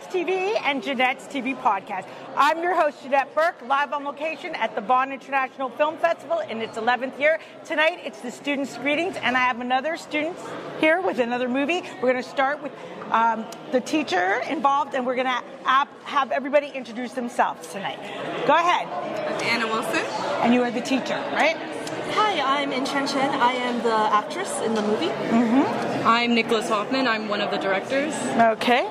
[0.00, 2.06] Janette's TV and Janette's TV podcast.
[2.36, 6.62] I'm your host, Janette Burke, live on location at the Vaughan International Film Festival in
[6.62, 7.38] its 11th year.
[7.64, 10.36] Tonight, it's the students' greetings, and I have another student
[10.80, 11.82] here with another movie.
[12.00, 12.72] We're going to start with
[13.10, 15.42] um, the teacher involved, and we're going to
[16.04, 17.98] have everybody introduce themselves tonight.
[18.46, 18.86] Go ahead.
[18.88, 20.04] I'm Anna Wilson.
[20.42, 21.56] And you are the teacher, right?
[22.12, 23.30] Hi, I'm Enchan Chen.
[23.40, 25.06] I am the actress in the movie.
[25.06, 26.06] Mm-hmm.
[26.06, 27.06] I'm Nicholas Hoffman.
[27.06, 28.14] I'm one of the directors.
[28.38, 28.88] Okay.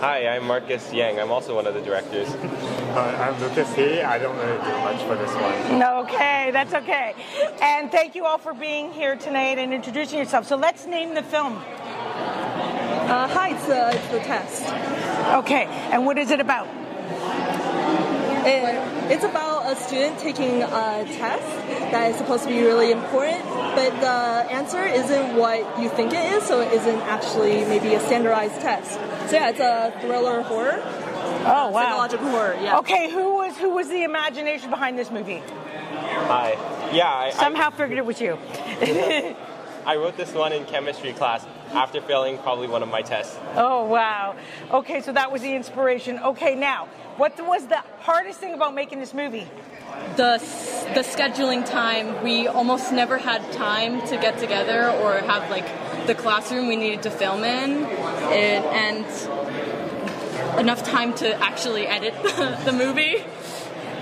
[0.00, 1.20] Hi, I'm Marcus Yang.
[1.20, 2.28] I'm also one of the directors.
[2.90, 4.02] Uh, I'm Lucas Chee.
[4.02, 5.80] I don't really do much for this one.
[5.80, 7.14] Okay, that's okay.
[7.62, 10.44] And thank you all for being here tonight and introducing yourself.
[10.44, 11.56] So let's name the film.
[11.56, 14.64] Uh, hi, it's, uh, it's The Test.
[15.44, 16.66] Okay, and what is it about?
[18.44, 21.44] It, it's about a student taking a test
[21.92, 23.44] that is supposed to be really important,
[23.74, 28.00] but the answer isn't what you think it is, so it isn't actually maybe a
[28.00, 28.92] standardized test.
[29.30, 30.80] So yeah, it's a thriller horror.
[31.42, 31.72] Oh wow!
[31.72, 32.58] Psychological horror.
[32.60, 32.78] Yeah.
[32.78, 35.42] Okay, who was who was the imagination behind this movie?
[36.30, 36.52] Hi.
[36.92, 37.08] Yeah.
[37.08, 38.38] I, Somehow I, figured it was you.
[39.86, 43.36] I wrote this one in chemistry class after failing probably one of my tests.
[43.56, 44.36] Oh wow.
[44.70, 46.18] Okay, so that was the inspiration.
[46.18, 46.88] Okay, now
[47.20, 49.46] what was the hardest thing about making this movie?
[50.16, 50.38] The,
[50.94, 52.24] the scheduling time.
[52.24, 55.66] We almost never had time to get together or have like
[56.06, 57.82] the classroom we needed to film in,
[58.32, 59.04] it, and
[60.58, 63.22] enough time to actually edit the, the movie.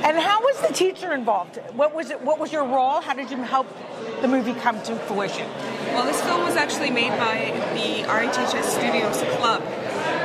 [0.05, 1.57] And how was the teacher involved?
[1.75, 2.23] What was it?
[2.23, 3.01] What was your role?
[3.01, 3.67] How did you help
[4.23, 5.49] the movie come to fruition?
[5.93, 9.61] Well, this film was actually made by the RHHS Studios Club,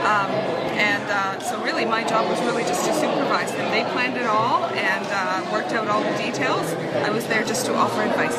[0.06, 0.30] um,
[0.78, 3.72] and uh, so really my job was really just to supervise them.
[3.72, 6.72] They planned it all and uh, worked out all the details.
[7.06, 8.38] I was there just to offer advice.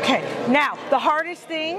[0.00, 0.22] Okay.
[0.48, 1.78] Now, the hardest thing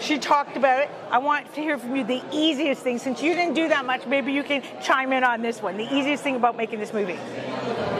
[0.00, 0.90] she talked about it.
[1.10, 2.98] I want to hear from you the easiest thing.
[2.98, 5.76] Since you didn't do that much, maybe you can chime in on this one.
[5.76, 7.18] The easiest thing about making this movie.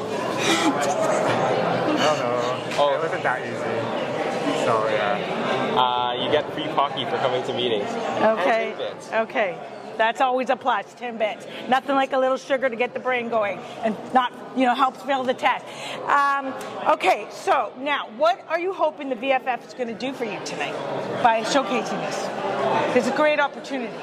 [0.80, 2.78] I don't know.
[2.80, 4.66] Oh, it wasn't that easy.
[4.66, 5.48] So yeah.
[5.78, 7.90] Uh, you get free pocky for coming to meetings.
[8.22, 8.76] Okay.
[9.14, 9.58] Okay.
[9.98, 11.48] That's always a plus, 10 bits.
[11.68, 15.02] Nothing like a little sugar to get the brain going and not, you know, helps
[15.02, 15.66] fail the test.
[16.06, 16.54] Um,
[16.88, 20.40] okay, so now, what are you hoping the VFF is going to do for you
[20.46, 20.76] tonight
[21.24, 22.96] by showcasing this?
[22.96, 23.94] It's a great opportunity.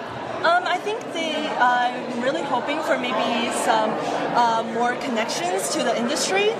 [0.44, 1.48] Um, I think they.
[1.48, 3.90] I'm really hoping for maybe some
[4.36, 6.50] uh, more connections to the industry.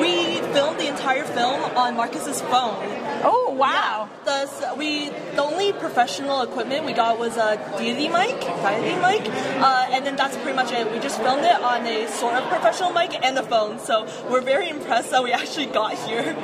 [0.00, 2.80] We filmed the entire film on Marcus's phone.
[3.22, 4.08] Oh wow!
[4.26, 9.30] Yeah, the we the only professional equipment we got was a deity mic, deity mic,
[9.60, 10.90] uh, and then that's pretty much it.
[10.90, 13.78] We just filmed it on a sort of professional mic and the phone.
[13.78, 16.34] So we're very impressed that we actually got here.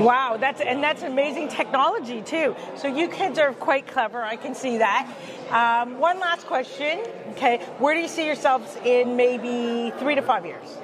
[0.00, 2.56] Wow, that's and that's amazing technology too.
[2.76, 4.20] So you kids are quite clever.
[4.20, 5.08] I can see that.
[5.50, 7.00] Um, one last question.
[7.32, 10.78] Okay, where do you see yourselves in maybe three to five years?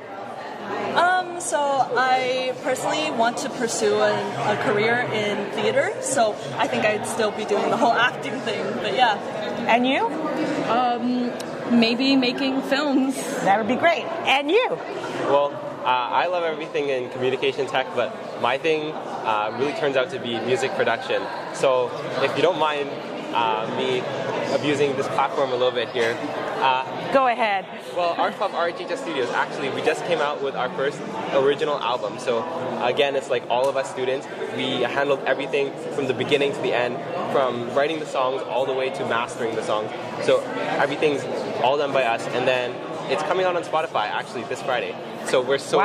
[0.97, 4.13] Um, so I personally want to pursue a,
[4.53, 8.65] a, career in theater, so I think I'd still be doing the whole acting thing.
[8.77, 9.15] But yeah.
[9.69, 10.07] And you?
[10.71, 11.33] Um,
[11.79, 13.15] maybe making films.
[13.45, 14.05] That would be great.
[14.27, 14.79] And you?
[15.29, 15.53] Well,
[15.85, 20.19] uh, I love everything in communication tech, but my thing uh, really turns out to
[20.19, 21.23] be music production.
[21.55, 21.91] So
[22.23, 22.91] if you don't mind
[23.35, 24.01] uh, me
[24.55, 26.17] abusing this platform a little bit here.
[26.57, 27.67] Uh, Go ahead.
[27.95, 31.01] Well, Art Club RHHS Studios, actually, we just came out with our first
[31.33, 32.19] original album.
[32.19, 32.45] So,
[32.83, 34.27] again, it's like all of us students.
[34.57, 36.97] We handled everything from the beginning to the end,
[37.33, 39.91] from writing the songs all the way to mastering the songs.
[40.25, 40.41] So,
[40.81, 41.25] everything's
[41.63, 42.27] all done by us.
[42.29, 42.73] And then
[43.11, 44.95] it's coming out on Spotify, actually, this Friday.
[45.27, 45.85] So, we're so wow,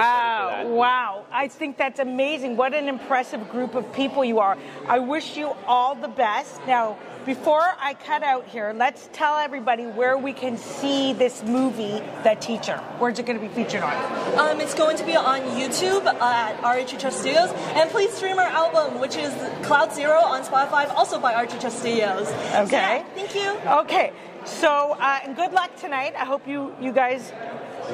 [0.68, 1.26] Wow.
[1.32, 2.58] I think that's amazing.
[2.58, 4.58] What an impressive group of people you are.
[4.88, 6.60] I wish you all the best.
[6.68, 12.02] Now, before I cut out here, let's tell everybody where we can see this movie,
[12.24, 12.78] The Teacher.
[12.98, 14.40] Where's it going to be featured on?
[14.40, 17.52] Um, it's going to be on YouTube at RHHS Studios.
[17.76, 19.32] And please stream our album, which is
[19.64, 22.28] Cloud Zero on Spotify, also by RHHS Studios.
[22.28, 22.66] Okay.
[22.66, 23.52] So, yeah, thank you.
[23.82, 24.14] Okay.
[24.46, 26.16] So, uh, and good luck tonight.
[26.18, 27.32] I hope you, you guys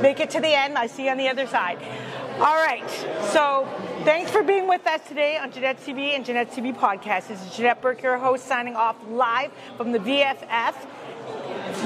[0.01, 0.77] make it to the end.
[0.77, 1.79] I see you on the other side.
[2.39, 2.87] All right.
[3.31, 3.67] So
[4.03, 7.29] thanks for being with us today on Janette TV and Janette TV podcast.
[7.29, 10.75] This is Janette Burke, your host, signing off live from the VFF.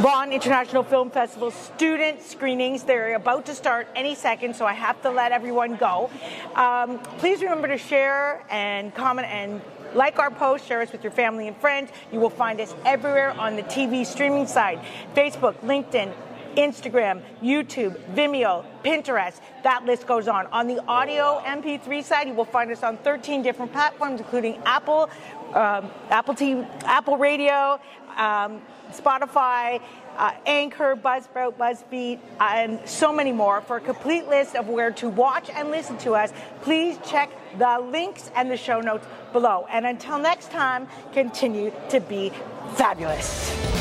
[0.02, 2.84] Vaughan International Film Festival student screenings.
[2.84, 6.10] They're about to start any second, so I have to let everyone go.
[6.56, 9.62] Um, please remember to share and comment and
[9.94, 11.92] like our post, share us with your family and friends.
[12.12, 14.82] You will find us everywhere on the TV streaming side
[15.16, 16.14] Facebook, LinkedIn,
[16.56, 19.40] Instagram, YouTube, Vimeo, Pinterest.
[19.64, 20.48] That list goes on.
[20.48, 25.10] On the audio MP3 side, you will find us on 13 different platforms, including Apple,
[25.54, 27.80] um, Apple TV, Apple Radio,
[28.18, 28.62] um,
[28.92, 29.82] Spotify,
[30.18, 33.62] uh, Anchor, Buzzsprout, Buzzbeat, and so many more.
[33.62, 37.80] For a complete list of where to watch and listen to us, please check the
[37.92, 39.66] links and the show notes below.
[39.70, 42.32] And until next time, continue to be
[42.76, 43.81] fabulous.